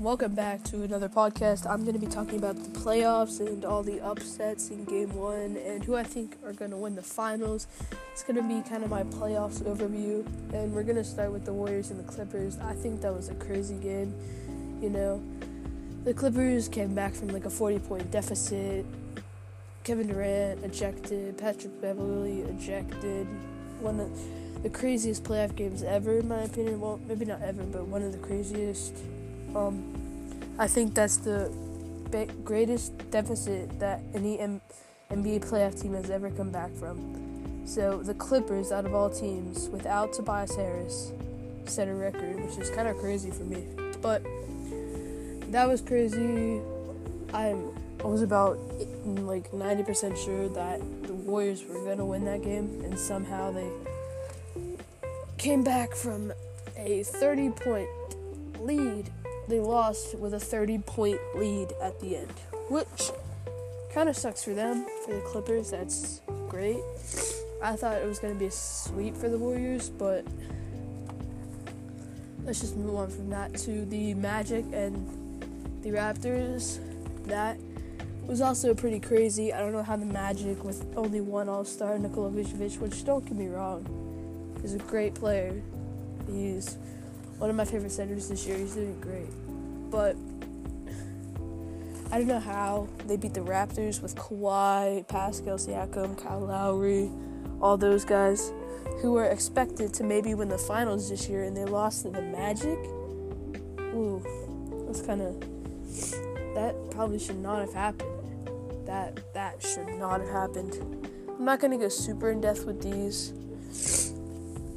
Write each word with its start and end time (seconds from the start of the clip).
Welcome 0.00 0.34
back 0.34 0.62
to 0.64 0.82
another 0.84 1.08
podcast. 1.08 1.68
I'm 1.68 1.82
going 1.82 1.92
to 1.92 1.98
be 1.98 2.10
talking 2.10 2.38
about 2.38 2.56
the 2.56 2.80
playoffs 2.80 3.40
and 3.40 3.62
all 3.62 3.82
the 3.82 4.00
upsets 4.00 4.70
in 4.70 4.84
game 4.84 5.14
one 5.14 5.58
and 5.58 5.84
who 5.84 5.96
I 5.96 6.02
think 6.02 6.38
are 6.44 6.54
going 6.54 6.70
to 6.70 6.78
win 6.78 6.94
the 6.94 7.02
finals. 7.02 7.66
It's 8.10 8.22
going 8.22 8.36
to 8.36 8.42
be 8.42 8.66
kind 8.66 8.84
of 8.84 8.90
my 8.90 9.02
playoffs 9.02 9.62
overview, 9.62 10.24
and 10.54 10.72
we're 10.72 10.82
going 10.82 10.96
to 10.96 11.04
start 11.04 11.30
with 11.30 11.44
the 11.44 11.52
Warriors 11.52 11.90
and 11.90 12.00
the 12.00 12.10
Clippers. 12.10 12.58
I 12.58 12.72
think 12.72 13.02
that 13.02 13.12
was 13.12 13.28
a 13.28 13.34
crazy 13.34 13.76
game. 13.76 14.14
You 14.80 14.88
know, 14.88 15.22
the 16.04 16.14
Clippers 16.14 16.68
came 16.68 16.94
back 16.94 17.12
from 17.12 17.28
like 17.28 17.44
a 17.44 17.50
40 17.50 17.78
point 17.80 18.10
deficit. 18.10 18.86
Kevin 19.84 20.08
Durant 20.08 20.64
ejected, 20.64 21.36
Patrick 21.36 21.80
Beverley 21.82 22.40
ejected. 22.42 23.26
One 23.80 24.00
of 24.00 24.62
the 24.62 24.70
craziest 24.70 25.22
playoff 25.22 25.54
games 25.54 25.82
ever, 25.82 26.18
in 26.18 26.28
my 26.28 26.44
opinion. 26.44 26.80
Well, 26.80 26.98
maybe 27.06 27.26
not 27.26 27.42
ever, 27.42 27.62
but 27.64 27.86
one 27.86 28.02
of 28.02 28.12
the 28.12 28.18
craziest. 28.18 28.94
Um, 29.54 30.54
I 30.58 30.66
think 30.66 30.94
that's 30.94 31.16
the 31.18 31.52
greatest 32.44 32.92
deficit 33.10 33.78
that 33.80 34.00
any 34.14 34.38
M- 34.38 34.60
NBA 35.10 35.48
playoff 35.48 35.80
team 35.80 35.94
has 35.94 36.10
ever 36.10 36.30
come 36.30 36.50
back 36.50 36.70
from. 36.74 37.62
So 37.64 38.02
the 38.02 38.14
Clippers, 38.14 38.72
out 38.72 38.84
of 38.84 38.94
all 38.94 39.08
teams, 39.08 39.68
without 39.68 40.12
Tobias 40.12 40.54
Harris, 40.54 41.12
set 41.64 41.88
a 41.88 41.94
record, 41.94 42.44
which 42.44 42.58
is 42.58 42.70
kind 42.70 42.88
of 42.88 42.98
crazy 42.98 43.30
for 43.30 43.44
me. 43.44 43.64
But 44.00 44.22
that 45.52 45.68
was 45.68 45.80
crazy. 45.80 46.60
I'm 47.32 47.72
I 48.02 48.06
was 48.06 48.22
about 48.22 48.58
like 49.04 49.52
90% 49.52 50.16
sure 50.16 50.48
that 50.48 50.80
the 51.04 51.14
Warriors 51.14 51.64
were 51.64 51.84
gonna 51.84 52.04
win 52.04 52.24
that 52.24 52.42
game, 52.42 52.82
and 52.84 52.98
somehow 52.98 53.52
they 53.52 53.70
came 55.38 55.62
back 55.62 55.94
from 55.94 56.32
a 56.76 57.04
30 57.04 57.50
point 57.50 57.88
lead. 58.58 59.08
They 59.48 59.60
lost 59.60 60.18
with 60.18 60.34
a 60.34 60.40
30 60.40 60.78
point 60.78 61.18
lead 61.34 61.72
at 61.80 62.00
the 62.00 62.16
end, 62.16 62.32
which 62.68 63.10
kind 63.92 64.08
of 64.08 64.16
sucks 64.16 64.44
for 64.44 64.54
them. 64.54 64.86
For 65.04 65.14
the 65.14 65.20
Clippers, 65.20 65.70
that's 65.70 66.20
great. 66.48 66.80
I 67.62 67.76
thought 67.76 68.00
it 68.00 68.06
was 68.06 68.18
going 68.18 68.34
to 68.34 68.38
be 68.38 68.46
a 68.46 68.50
sweep 68.50 69.16
for 69.16 69.28
the 69.28 69.38
Warriors, 69.38 69.90
but 69.90 70.24
let's 72.44 72.60
just 72.60 72.76
move 72.76 72.96
on 72.96 73.10
from 73.10 73.30
that 73.30 73.54
to 73.58 73.84
the 73.84 74.14
Magic 74.14 74.64
and 74.72 75.42
the 75.82 75.90
Raptors. 75.90 76.78
That 77.26 77.58
was 78.26 78.40
also 78.40 78.74
pretty 78.74 79.00
crazy. 79.00 79.52
I 79.52 79.60
don't 79.60 79.72
know 79.72 79.82
how 79.82 79.96
the 79.96 80.06
Magic, 80.06 80.64
with 80.64 80.84
only 80.96 81.20
one 81.20 81.48
All 81.48 81.64
Star, 81.64 81.98
Nikola 81.98 82.30
Vucevic, 82.30 82.78
which 82.78 83.04
don't 83.04 83.24
get 83.24 83.36
me 83.36 83.48
wrong, 83.48 84.02
He's 84.62 84.74
a 84.74 84.78
great 84.78 85.14
player. 85.14 85.60
He's 86.30 86.78
one 87.42 87.50
of 87.50 87.56
my 87.56 87.64
favorite 87.64 87.90
centers 87.90 88.28
this 88.28 88.46
year. 88.46 88.56
He's 88.56 88.74
doing 88.74 89.00
great. 89.00 89.26
But 89.90 90.14
I 92.12 92.18
don't 92.18 92.28
know 92.28 92.38
how 92.38 92.86
they 93.08 93.16
beat 93.16 93.34
the 93.34 93.40
Raptors 93.40 94.00
with 94.00 94.14
Kawhi, 94.14 95.08
Pascal 95.08 95.56
Siakam, 95.56 96.16
Kyle 96.16 96.38
Lowry, 96.38 97.10
all 97.60 97.76
those 97.76 98.04
guys 98.04 98.52
who 99.00 99.10
were 99.10 99.24
expected 99.24 99.92
to 99.94 100.04
maybe 100.04 100.34
win 100.34 100.50
the 100.50 100.56
finals 100.56 101.10
this 101.10 101.28
year 101.28 101.42
and 101.42 101.56
they 101.56 101.64
lost 101.64 102.02
to 102.02 102.10
the 102.10 102.22
Magic. 102.22 102.78
Ooh, 103.92 104.22
that's 104.86 105.02
kind 105.02 105.20
of 105.20 105.40
that 106.54 106.76
probably 106.92 107.18
should 107.18 107.40
not 107.40 107.58
have 107.58 107.74
happened. 107.74 108.86
That 108.86 109.18
that 109.34 109.60
should 109.60 109.88
not 109.98 110.20
have 110.20 110.30
happened. 110.30 110.76
I'm 111.28 111.44
not 111.44 111.58
gonna 111.58 111.76
go 111.76 111.88
super 111.88 112.30
in 112.30 112.40
depth 112.40 112.66
with 112.66 112.80
these 112.80 113.32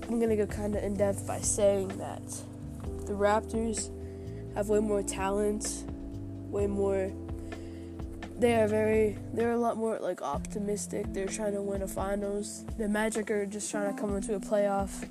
I'm 0.07 0.19
gonna 0.19 0.35
go 0.35 0.47
kind 0.47 0.75
of 0.75 0.83
in 0.83 0.95
depth 0.95 1.27
by 1.27 1.41
saying 1.41 1.89
that 1.97 2.21
the 3.05 3.13
Raptors 3.13 3.91
have 4.55 4.69
way 4.69 4.79
more 4.79 5.03
talent, 5.03 5.83
way 6.49 6.67
more. 6.67 7.11
They 8.37 8.55
are 8.55 8.67
very. 8.67 9.17
They're 9.33 9.51
a 9.51 9.57
lot 9.57 9.77
more 9.77 9.99
like 9.99 10.21
optimistic. 10.21 11.13
They're 11.13 11.27
trying 11.27 11.53
to 11.53 11.61
win 11.61 11.81
a 11.81 11.87
finals. 11.87 12.65
The 12.77 12.89
Magic 12.89 13.31
are 13.31 13.45
just 13.45 13.71
trying 13.71 13.93
to 13.93 13.99
come 13.99 14.15
into 14.15 14.35
a 14.35 14.39
playoff, 14.39 15.07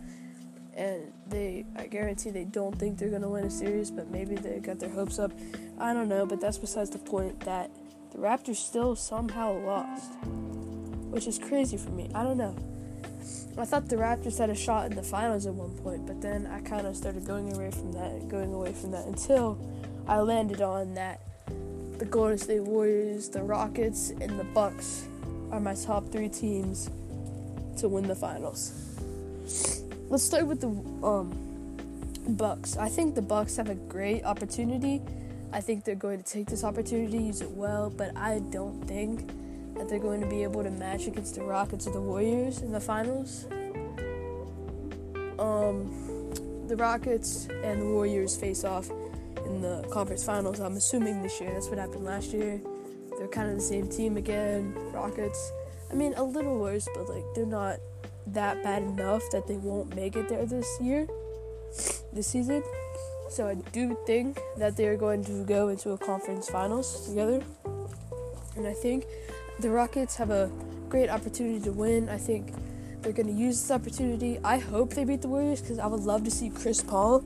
and 0.74 1.12
they. 1.28 1.64
I 1.76 1.86
guarantee 1.86 2.30
they 2.30 2.44
don't 2.44 2.78
think 2.78 2.98
they're 2.98 3.10
gonna 3.10 3.28
win 3.28 3.44
a 3.44 3.50
series, 3.50 3.90
but 3.90 4.10
maybe 4.10 4.34
they 4.34 4.58
got 4.58 4.78
their 4.78 4.90
hopes 4.90 5.18
up. 5.18 5.32
I 5.78 5.94
don't 5.94 6.08
know, 6.08 6.26
but 6.26 6.40
that's 6.40 6.58
besides 6.58 6.90
the 6.90 6.98
point. 6.98 7.40
That 7.40 7.70
the 8.12 8.18
Raptors 8.18 8.56
still 8.56 8.94
somehow 8.94 9.52
lost, 9.64 10.12
which 11.10 11.26
is 11.26 11.38
crazy 11.38 11.76
for 11.76 11.90
me. 11.90 12.10
I 12.14 12.22
don't 12.22 12.38
know. 12.38 12.54
I 13.56 13.64
thought 13.64 13.88
the 13.88 13.96
Raptors 13.96 14.38
had 14.38 14.50
a 14.50 14.54
shot 14.54 14.86
in 14.86 14.96
the 14.96 15.02
finals 15.02 15.46
at 15.46 15.54
one 15.54 15.70
point, 15.78 16.06
but 16.06 16.20
then 16.20 16.46
I 16.46 16.60
kind 16.60 16.86
of 16.86 16.96
started 16.96 17.24
going 17.24 17.52
away 17.54 17.70
from 17.70 17.92
that, 17.92 18.28
going 18.28 18.52
away 18.52 18.72
from 18.72 18.90
that 18.90 19.06
until 19.06 19.58
I 20.06 20.18
landed 20.20 20.60
on 20.60 20.94
that 20.94 21.20
the 21.98 22.04
Golden 22.04 22.36
State 22.36 22.62
Warriors, 22.62 23.28
the 23.28 23.42
Rockets, 23.42 24.10
and 24.10 24.38
the 24.38 24.44
Bucks 24.44 25.06
are 25.52 25.60
my 25.60 25.74
top 25.74 26.10
three 26.10 26.28
teams 26.28 26.90
to 27.78 27.88
win 27.88 28.06
the 28.06 28.14
finals. 28.14 28.72
Let's 30.08 30.24
start 30.24 30.46
with 30.46 30.60
the 30.60 30.68
um, 31.06 31.32
Bucks. 32.36 32.76
I 32.76 32.88
think 32.88 33.14
the 33.14 33.22
Bucks 33.22 33.56
have 33.56 33.68
a 33.68 33.74
great 33.74 34.24
opportunity. 34.24 35.00
I 35.52 35.60
think 35.60 35.84
they're 35.84 35.94
going 35.94 36.18
to 36.18 36.24
take 36.24 36.46
this 36.48 36.64
opportunity, 36.64 37.18
use 37.18 37.40
it 37.40 37.50
well, 37.50 37.90
but 37.90 38.16
I 38.16 38.40
don't 38.50 38.82
think 38.86 39.30
that 39.76 39.88
they're 39.88 39.98
going 39.98 40.20
to 40.20 40.26
be 40.26 40.42
able 40.42 40.62
to 40.62 40.70
match 40.70 41.06
against 41.06 41.34
the 41.34 41.42
Rockets 41.42 41.86
or 41.86 41.92
the 41.92 42.00
Warriors 42.00 42.62
in 42.62 42.72
the 42.72 42.80
finals. 42.80 43.46
Um, 45.38 46.04
the 46.68 46.76
Rockets 46.76 47.48
and 47.62 47.82
the 47.82 47.86
Warriors 47.86 48.36
face 48.36 48.64
off 48.64 48.88
in 49.46 49.60
the 49.60 49.86
conference 49.90 50.24
finals. 50.24 50.60
I'm 50.60 50.76
assuming 50.76 51.22
this 51.22 51.40
year. 51.40 51.52
That's 51.52 51.68
what 51.68 51.78
happened 51.78 52.04
last 52.04 52.32
year. 52.32 52.60
They're 53.18 53.28
kind 53.28 53.50
of 53.50 53.56
the 53.56 53.62
same 53.62 53.88
team 53.88 54.16
again. 54.16 54.74
Rockets. 54.92 55.52
I 55.90 55.94
mean, 55.94 56.14
a 56.14 56.24
little 56.24 56.58
worse, 56.58 56.88
but 56.94 57.08
like 57.08 57.24
they're 57.34 57.46
not 57.46 57.78
that 58.28 58.62
bad 58.62 58.82
enough 58.82 59.22
that 59.32 59.46
they 59.46 59.56
won't 59.56 59.94
make 59.94 60.16
it 60.16 60.28
there 60.28 60.46
this 60.46 60.68
year, 60.80 61.06
this 62.12 62.26
season. 62.26 62.62
So 63.30 63.46
I 63.46 63.54
do 63.72 63.96
think 64.06 64.40
that 64.56 64.76
they're 64.76 64.96
going 64.96 65.24
to 65.24 65.44
go 65.44 65.68
into 65.68 65.90
a 65.90 65.98
conference 65.98 66.48
finals 66.48 67.06
together. 67.06 67.42
And 68.56 68.66
I 68.66 68.72
think 68.72 69.06
the 69.60 69.70
Rockets 69.70 70.16
have 70.16 70.30
a 70.30 70.50
great 70.88 71.08
opportunity 71.08 71.60
to 71.60 71.72
win. 71.72 72.08
I 72.08 72.18
think 72.18 72.52
they're 73.02 73.12
going 73.12 73.26
to 73.26 73.32
use 73.32 73.60
this 73.60 73.70
opportunity. 73.70 74.38
I 74.44 74.58
hope 74.58 74.94
they 74.94 75.04
beat 75.04 75.22
the 75.22 75.28
Warriors 75.28 75.60
because 75.60 75.78
I 75.78 75.86
would 75.86 76.00
love 76.00 76.24
to 76.24 76.30
see 76.30 76.50
Chris 76.50 76.82
Paul 76.82 77.20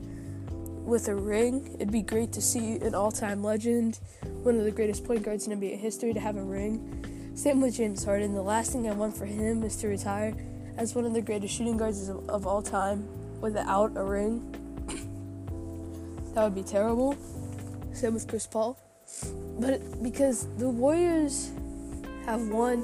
with 0.85 1.07
a 1.07 1.15
ring. 1.15 1.75
It'd 1.75 1.91
be 1.91 2.01
great 2.01 2.31
to 2.33 2.41
see 2.41 2.77
an 2.77 2.95
all 2.95 3.11
time 3.11 3.43
legend, 3.43 3.99
one 4.43 4.57
of 4.57 4.63
the 4.63 4.71
greatest 4.71 5.05
point 5.05 5.23
guards 5.23 5.47
in 5.47 5.59
NBA 5.59 5.77
history, 5.77 6.13
to 6.13 6.19
have 6.19 6.35
a 6.35 6.43
ring. 6.43 7.31
Same 7.35 7.61
with 7.61 7.75
James 7.75 8.03
Harden. 8.03 8.33
The 8.33 8.41
last 8.41 8.71
thing 8.71 8.89
I 8.89 8.91
want 8.93 9.15
for 9.15 9.25
him 9.25 9.63
is 9.63 9.75
to 9.77 9.87
retire 9.87 10.35
as 10.77 10.95
one 10.95 11.05
of 11.05 11.13
the 11.13 11.21
greatest 11.21 11.55
shooting 11.55 11.77
guards 11.77 12.09
of, 12.09 12.27
of 12.29 12.45
all 12.45 12.61
time 12.61 13.07
without 13.39 13.95
a 13.95 14.03
ring. 14.03 14.39
that 16.33 16.43
would 16.43 16.55
be 16.55 16.63
terrible. 16.63 17.15
Same 17.93 18.13
with 18.13 18.27
Chris 18.27 18.47
Paul. 18.47 18.77
But 19.59 20.03
because 20.03 20.47
the 20.57 20.69
Warriors 20.69 21.51
have 22.29 22.47
won 22.49 22.83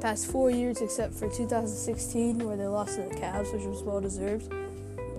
past 0.00 0.26
four 0.26 0.50
years 0.50 0.80
except 0.80 1.14
for 1.14 1.30
2016 1.30 2.38
where 2.40 2.56
they 2.56 2.66
lost 2.66 2.96
to 2.96 3.02
the 3.02 3.14
Cavs, 3.14 3.52
which 3.52 3.62
was 3.62 3.84
well 3.84 4.00
deserved. 4.00 4.52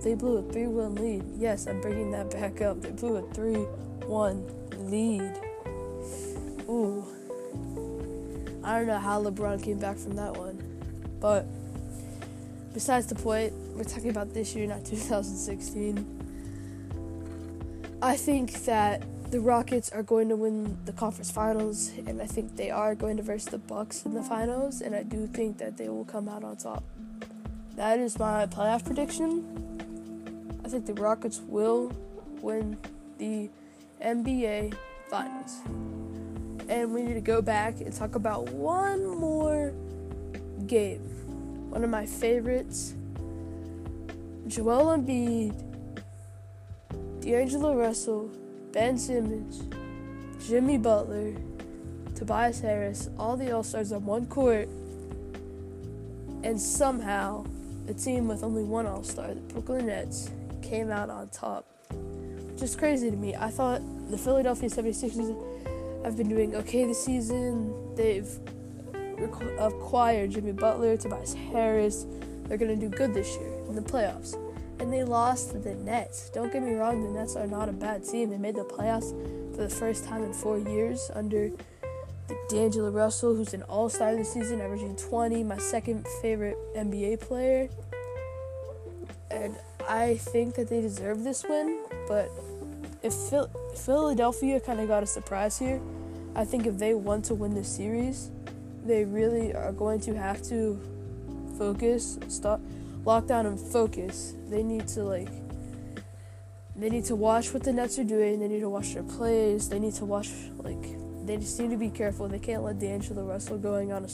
They 0.02 0.14
blew 0.14 0.38
a 0.38 0.42
3 0.52 0.66
1 0.66 0.94
lead. 0.96 1.24
Yes, 1.38 1.66
I'm 1.66 1.80
bringing 1.80 2.10
that 2.10 2.30
back 2.30 2.60
up. 2.60 2.82
They 2.82 2.90
blew 2.90 3.16
a 3.16 3.22
3 3.32 3.54
1 3.54 4.90
lead. 4.90 5.32
Ooh. 6.68 7.02
I 8.62 8.78
don't 8.78 8.88
know 8.88 8.98
how 8.98 9.22
LeBron 9.22 9.62
came 9.62 9.78
back 9.78 9.96
from 9.96 10.16
that 10.16 10.36
one. 10.36 10.62
But 11.18 11.46
besides 12.74 13.06
the 13.06 13.14
point, 13.14 13.54
we're 13.74 13.84
talking 13.84 14.10
about 14.10 14.34
this 14.34 14.54
year, 14.54 14.66
not 14.66 14.84
2016. 14.84 16.18
I 18.02 18.16
think 18.16 18.64
that 18.64 19.02
the 19.32 19.40
Rockets 19.40 19.90
are 19.90 20.02
going 20.02 20.28
to 20.28 20.36
win 20.36 20.76
the 20.84 20.92
conference 20.92 21.30
finals, 21.30 21.90
and 22.06 22.20
I 22.20 22.26
think 22.26 22.54
they 22.56 22.70
are 22.70 22.94
going 22.94 23.16
to 23.16 23.22
verse 23.22 23.46
the 23.46 23.56
Bucks 23.56 24.04
in 24.04 24.12
the 24.12 24.22
finals, 24.22 24.82
and 24.82 24.94
I 24.94 25.04
do 25.04 25.26
think 25.26 25.56
that 25.56 25.78
they 25.78 25.88
will 25.88 26.04
come 26.04 26.28
out 26.28 26.44
on 26.44 26.58
top. 26.58 26.84
That 27.76 27.98
is 27.98 28.18
my 28.18 28.44
playoff 28.44 28.84
prediction. 28.84 30.60
I 30.62 30.68
think 30.68 30.84
the 30.84 30.92
Rockets 30.92 31.40
will 31.48 31.92
win 32.42 32.76
the 33.16 33.48
NBA 34.04 34.74
finals. 35.08 35.60
And 36.68 36.92
we 36.92 37.02
need 37.02 37.14
to 37.14 37.22
go 37.22 37.40
back 37.40 37.80
and 37.80 37.90
talk 37.90 38.14
about 38.16 38.50
one 38.50 39.06
more 39.06 39.72
game. 40.66 41.00
One 41.70 41.82
of 41.82 41.88
my 41.88 42.04
favorites. 42.04 42.92
Joel 44.46 44.98
Embiid, 44.98 45.54
D'Angelo 47.20 47.74
Russell, 47.74 48.30
Ben 48.72 48.96
Simmons, 48.96 49.62
Jimmy 50.48 50.78
Butler, 50.78 51.34
Tobias 52.14 52.60
Harris, 52.60 53.10
all 53.18 53.36
the 53.36 53.52
All 53.52 53.62
Stars 53.62 53.92
on 53.92 54.06
one 54.06 54.24
court, 54.26 54.66
and 56.42 56.58
somehow 56.58 57.44
the 57.86 57.92
team 57.92 58.28
with 58.28 58.42
only 58.42 58.64
one 58.64 58.86
All 58.86 59.02
Star, 59.02 59.34
the 59.34 59.40
Brooklyn 59.40 59.86
Nets, 59.86 60.30
came 60.62 60.90
out 60.90 61.10
on 61.10 61.28
top. 61.28 61.66
just 62.56 62.78
crazy 62.78 63.10
to 63.10 63.16
me. 63.16 63.34
I 63.34 63.50
thought 63.50 63.82
the 64.10 64.16
Philadelphia 64.16 64.70
76ers 64.70 66.04
have 66.04 66.16
been 66.16 66.30
doing 66.30 66.54
okay 66.56 66.86
this 66.86 67.04
season. 67.04 67.94
They've 67.94 68.28
acquired 69.58 70.30
Jimmy 70.30 70.52
Butler, 70.52 70.96
Tobias 70.96 71.34
Harris. 71.34 72.06
They're 72.44 72.56
going 72.56 72.78
to 72.78 72.88
do 72.88 72.88
good 72.88 73.12
this 73.12 73.36
year 73.36 73.52
in 73.68 73.74
the 73.74 73.82
playoffs. 73.82 74.34
And 74.82 74.92
they 74.92 75.04
lost 75.04 75.52
to 75.52 75.60
the 75.60 75.76
Nets. 75.76 76.28
Don't 76.30 76.52
get 76.52 76.60
me 76.60 76.74
wrong, 76.74 77.04
the 77.04 77.20
Nets 77.20 77.36
are 77.36 77.46
not 77.46 77.68
a 77.68 77.72
bad 77.72 78.04
team. 78.04 78.30
They 78.30 78.36
made 78.36 78.56
the 78.56 78.64
playoffs 78.64 79.10
for 79.54 79.62
the 79.62 79.68
first 79.68 80.04
time 80.04 80.24
in 80.24 80.32
four 80.32 80.58
years 80.58 81.08
under 81.14 81.50
D'Angelo 82.48 82.90
Russell, 82.90 83.36
who's 83.36 83.54
an 83.54 83.62
all 83.62 83.88
star 83.88 84.16
this 84.16 84.32
season, 84.32 84.60
averaging 84.60 84.96
20, 84.96 85.44
my 85.44 85.58
second 85.58 86.04
favorite 86.20 86.56
NBA 86.76 87.20
player. 87.20 87.68
And 89.30 89.54
I 89.88 90.16
think 90.16 90.56
that 90.56 90.68
they 90.68 90.80
deserve 90.80 91.22
this 91.22 91.44
win, 91.48 91.84
but 92.08 92.28
if 93.04 93.14
Phil- 93.14 93.50
Philadelphia 93.76 94.58
kind 94.58 94.80
of 94.80 94.88
got 94.88 95.04
a 95.04 95.06
surprise 95.06 95.60
here, 95.60 95.80
I 96.34 96.44
think 96.44 96.66
if 96.66 96.76
they 96.78 96.94
want 96.94 97.24
to 97.26 97.34
win 97.34 97.54
this 97.54 97.68
series, 97.68 98.32
they 98.84 99.04
really 99.04 99.54
are 99.54 99.70
going 99.70 100.00
to 100.00 100.14
have 100.16 100.42
to 100.48 100.80
focus, 101.56 102.18
stop, 102.26 102.60
lock 103.04 103.26
down 103.26 103.46
and 103.46 103.58
focus. 103.58 104.34
They 104.48 104.62
need 104.62 104.88
to 104.88 105.04
like 105.04 105.28
they 106.74 106.88
need 106.88 107.04
to 107.06 107.16
watch 107.16 107.52
what 107.52 107.62
the 107.62 107.72
Nets 107.72 107.98
are 107.98 108.04
doing. 108.04 108.40
They 108.40 108.48
need 108.48 108.60
to 108.60 108.70
watch 108.70 108.94
their 108.94 109.02
plays. 109.02 109.68
They 109.68 109.78
need 109.78 109.94
to 109.94 110.04
watch 110.04 110.30
like 110.58 110.82
they 111.26 111.36
just 111.36 111.58
need 111.60 111.70
to 111.70 111.76
be 111.76 111.90
careful. 111.90 112.28
They 112.28 112.38
can't 112.38 112.62
let 112.62 112.78
D'Angelo 112.78 113.24
Russell 113.24 113.58
going 113.58 113.92
on 113.92 114.04
a 114.04 114.08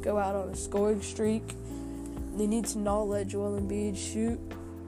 go 0.00 0.18
out 0.18 0.34
on 0.34 0.48
a 0.48 0.56
scoring 0.56 1.02
streak. 1.02 1.42
They 2.36 2.46
need 2.46 2.66
to 2.66 2.78
not 2.78 3.02
let 3.02 3.28
Joel 3.28 3.60
Embiid 3.60 3.96
shoot 3.96 4.38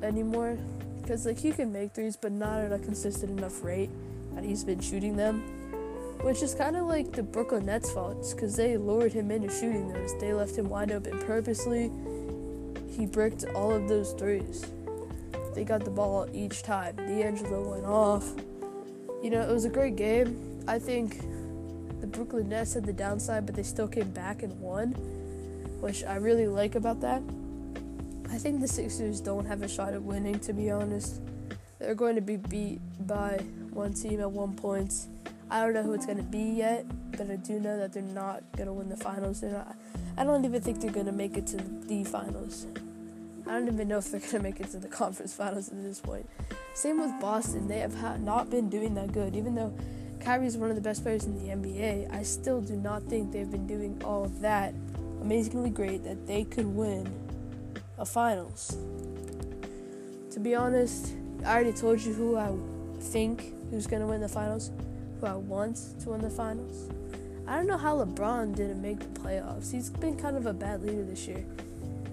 anymore 0.03 0.59
because 1.01 1.27
like 1.27 1.39
he 1.39 1.53
can 1.53 1.73
make 1.73 1.95
threes, 1.95 2.17
but 2.17 2.33
not 2.33 2.61
at 2.61 2.73
a 2.73 2.79
consistent 2.79 3.39
enough 3.39 3.63
rate 3.63 3.91
that 4.35 4.45
he's 4.45 4.65
been 4.65 4.81
shooting 4.81 5.17
them. 5.17 5.41
Which 6.23 6.43
is 6.43 6.55
kind 6.55 6.77
of 6.77 6.87
like 6.87 7.13
the 7.13 7.23
Brooklyn 7.23 7.67
Nets' 7.67 7.93
fault 7.93 8.33
because 8.35 8.57
they 8.57 8.77
lured 8.77 9.13
him 9.13 9.31
into 9.31 9.51
shooting 9.51 9.93
those. 9.93 10.19
They 10.19 10.33
left 10.33 10.57
him 10.57 10.69
wide 10.69 10.91
open 10.91 11.19
purposely. 11.21 11.91
He 12.97 13.05
bricked 13.05 13.45
all 13.55 13.73
of 13.73 13.89
those 13.89 14.13
threes. 14.13 14.65
They 15.55 15.65
got 15.65 15.85
the 15.85 15.91
ball 15.91 16.29
each 16.33 16.63
time. 16.63 16.97
D'Angelo 16.97 17.73
went 17.73 17.85
off. 17.85 18.33
You 19.23 19.31
know, 19.31 19.43
it 19.43 19.53
was 19.53 19.65
a 19.65 19.71
great 19.71 19.97
game. 19.97 20.63
I 20.67 20.79
think 20.79 21.21
the 22.01 22.07
Brooklyn 22.07 22.49
Nets 22.49 22.75
had 22.75 22.85
the 22.85 22.93
downside, 22.93 23.47
but 23.47 23.55
they 23.55 23.63
still 23.63 23.89
came 23.89 24.11
back 24.11 24.43
and 24.43 24.59
won, 24.61 24.93
which 25.81 26.05
I 26.05 26.17
really 26.17 26.47
like 26.47 26.75
about 26.75 27.01
that. 27.01 27.23
I 28.31 28.39
think 28.39 28.61
the 28.61 28.69
Sixers 28.69 29.21
don't 29.21 29.47
have 29.47 29.63
a 29.63 29.69
shot 29.69 29.95
at 29.95 30.03
winning, 30.03 30.39
to 30.41 30.53
be 30.53 30.71
honest. 30.71 31.21
They're 31.79 31.95
going 31.95 32.17
to 32.17 32.23
be 32.23 32.37
beat 32.37 32.81
by 33.07 33.39
one 33.73 33.93
team 33.93 34.21
at 34.21 34.31
one 34.31 34.55
point. 34.55 34.93
I 35.51 35.61
don't 35.61 35.75
know 35.75 35.83
who 35.83 35.93
it's 35.93 36.07
going 36.07 36.19
to 36.19 36.25
be 36.25 36.43
yet, 36.43 36.87
but 37.13 37.31
I 37.31 37.37
do 37.37 37.61
know 37.61 37.77
that 37.79 37.93
they're 37.93 38.03
not 38.03 38.43
going 38.57 38.67
to 38.67 38.73
win 38.73 38.89
the 38.89 38.97
finals. 38.97 39.41
They're 39.41 39.53
not, 39.53 39.77
I 40.17 40.25
don't 40.25 40.45
even 40.45 40.61
think 40.61 40.81
they're 40.81 40.91
going 40.91 41.07
to 41.07 41.13
make 41.13 41.37
it 41.37 41.47
to 41.49 41.57
the 41.57 42.05
finals. 42.05 42.67
I 43.47 43.53
don't 43.53 43.69
even 43.69 43.87
know 43.89 43.99
if 43.99 44.11
they're 44.11 44.21
to 44.21 44.41
make 44.41 44.61
it 44.61 44.71
to 44.73 44.79
the 44.79 44.89
conference 45.03 45.35
finals 45.35 45.69
at 45.69 45.83
this 45.83 46.01
point. 46.01 46.29
Same 46.75 47.01
with 47.01 47.21
Boston. 47.21 47.69
They 47.69 47.79
have 47.79 48.21
not 48.21 48.51
been 48.51 48.69
doing 48.69 48.95
that 48.95 49.13
good. 49.13 49.37
Even 49.37 49.55
though 49.55 49.73
Kyrie 50.21 50.47
is 50.47 50.57
one 50.57 50.71
of 50.71 50.77
the 50.77 50.83
best 50.83 51.03
players 51.03 51.25
in 51.25 51.35
the 51.35 51.55
NBA, 51.55 52.13
I 52.13 52.23
still 52.23 52.61
do 52.61 52.75
not 52.75 53.05
think 53.05 53.33
they've 53.33 53.51
been 53.51 53.67
doing 53.67 54.03
all 54.05 54.27
that 54.41 54.75
amazingly 55.21 55.71
great 55.71 56.03
that 56.05 56.27
they 56.27 56.45
could 56.45 56.67
win 56.67 57.13
a 57.99 58.05
finals. 58.05 58.77
To 60.33 60.41
be 60.41 60.55
honest, 60.55 61.15
I 61.45 61.55
already 61.55 61.73
told 61.73 62.01
you 62.01 62.13
who 62.13 62.37
I 62.37 62.53
think 63.01 63.55
who's 63.71 63.87
to 63.87 63.99
win 64.07 64.21
the 64.21 64.29
finals, 64.29 64.71
who 65.21 65.27
I 65.27 65.35
want 65.35 65.79
to 66.01 66.11
win 66.11 66.21
the 66.21 66.31
finals. 66.31 66.91
I 67.47 67.57
don't 67.57 67.67
know 67.67 67.79
how 67.79 68.05
LeBron 68.05 68.57
didn't 68.57 68.83
make 68.83 68.99
the 68.99 69.21
playoffs. 69.21 69.71
He's 69.71 69.89
been 69.89 70.17
kind 70.17 70.37
of 70.37 70.47
a 70.47 70.53
bad 70.53 70.83
leader 70.83 71.05
this 71.05 71.29
year. 71.29 71.45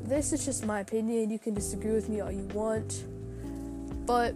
This 0.03 0.33
is 0.33 0.45
just 0.45 0.65
my 0.65 0.81
opinion. 0.81 1.31
You 1.31 1.39
can 1.39 1.53
disagree 1.53 1.93
with 1.93 2.09
me 2.09 2.19
all 2.19 2.31
you 2.31 2.43
want. 2.53 3.05
But 4.05 4.35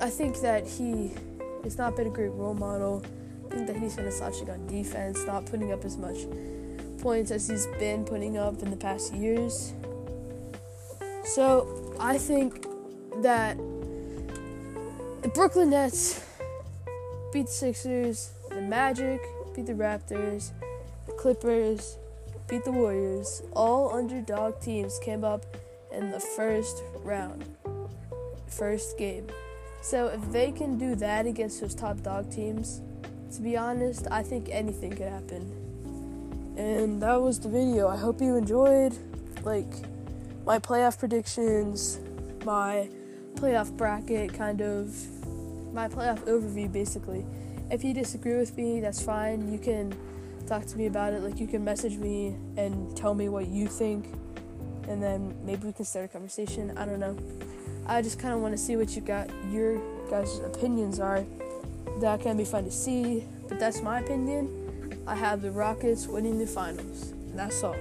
I 0.00 0.08
think 0.08 0.40
that 0.40 0.66
he 0.66 1.10
has 1.64 1.76
not 1.76 1.96
been 1.96 2.06
a 2.06 2.10
great 2.10 2.30
role 2.30 2.54
model. 2.54 3.04
I 3.46 3.54
think 3.54 3.66
that 3.66 3.76
he's 3.76 3.96
going 3.96 4.08
to 4.08 4.14
start 4.14 4.34
on 4.48 4.66
defense, 4.68 5.24
not 5.26 5.46
putting 5.46 5.72
up 5.72 5.84
as 5.84 5.96
much 5.96 6.18
points 6.98 7.32
as 7.32 7.48
he's 7.48 7.66
been 7.78 8.04
putting 8.04 8.38
up 8.38 8.62
in 8.62 8.70
the 8.70 8.76
past 8.76 9.12
years. 9.12 9.72
So 11.24 11.96
I 11.98 12.16
think 12.16 12.64
that 13.22 13.56
the 15.22 15.30
Brooklyn 15.34 15.70
Nets 15.70 16.24
beat 17.32 17.46
the 17.46 17.52
Sixers, 17.52 18.32
the 18.50 18.60
Magic 18.60 19.20
beat 19.54 19.66
the 19.66 19.72
Raptors, 19.72 20.52
the 21.06 21.12
Clippers 21.12 21.98
beat 22.48 22.64
the 22.64 22.72
Warriors. 22.72 23.42
All 23.52 23.94
underdog 23.94 24.60
teams 24.60 24.98
came 24.98 25.24
up 25.24 25.44
in 25.92 26.10
the 26.10 26.20
first 26.20 26.82
round, 27.02 27.44
first 28.46 28.98
game. 28.98 29.26
So 29.82 30.08
if 30.08 30.32
they 30.32 30.52
can 30.52 30.78
do 30.78 30.94
that 30.96 31.26
against 31.26 31.60
those 31.60 31.74
top 31.74 32.02
dog 32.02 32.30
teams, 32.30 32.80
to 33.34 33.42
be 33.42 33.56
honest, 33.56 34.06
I 34.10 34.22
think 34.22 34.48
anything 34.50 34.90
could 34.90 35.08
happen. 35.08 36.54
And 36.56 37.02
that 37.02 37.20
was 37.20 37.40
the 37.40 37.48
video. 37.48 37.88
I 37.88 37.96
hope 37.96 38.20
you 38.20 38.36
enjoyed 38.36 38.96
like 39.44 39.72
my 40.46 40.58
playoff 40.58 40.98
predictions, 40.98 41.98
my 42.44 42.88
playoff 43.34 43.76
bracket 43.76 44.32
kind 44.32 44.60
of 44.60 44.94
my 45.72 45.88
playoff 45.88 46.20
overview 46.20 46.72
basically. 46.72 47.26
If 47.70 47.82
you 47.82 47.92
disagree 47.92 48.36
with 48.36 48.56
me, 48.56 48.80
that's 48.80 49.02
fine. 49.02 49.50
You 49.52 49.58
can 49.58 49.94
talk 50.46 50.66
to 50.66 50.76
me 50.76 50.86
about 50.86 51.12
it. 51.12 51.22
Like 51.22 51.40
you 51.40 51.46
can 51.46 51.64
message 51.64 51.96
me 51.96 52.36
and 52.56 52.96
tell 52.96 53.14
me 53.14 53.28
what 53.28 53.48
you 53.48 53.66
think 53.66 54.06
and 54.88 55.02
then 55.02 55.34
maybe 55.44 55.66
we 55.66 55.72
can 55.72 55.84
start 55.84 56.06
a 56.06 56.08
conversation. 56.08 56.76
I 56.76 56.84
don't 56.84 57.00
know. 57.00 57.16
I 57.86 58.02
just 58.02 58.18
kind 58.18 58.34
of 58.34 58.40
want 58.40 58.52
to 58.52 58.58
see 58.58 58.76
what 58.76 58.94
you 58.96 59.02
got, 59.02 59.28
your 59.50 59.78
guys' 60.10 60.38
opinions 60.38 61.00
are. 61.00 61.24
That 62.00 62.20
can 62.20 62.36
be 62.36 62.44
fun 62.44 62.64
to 62.64 62.70
see, 62.70 63.24
but 63.48 63.58
that's 63.58 63.82
my 63.82 64.00
opinion. 64.00 65.02
I 65.06 65.14
have 65.14 65.42
the 65.42 65.50
Rockets 65.50 66.06
winning 66.06 66.38
the 66.38 66.46
finals. 66.46 67.12
That's 67.34 67.62
all. 67.62 67.76